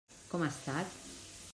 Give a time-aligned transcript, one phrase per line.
[0.31, 0.99] Com ha estat?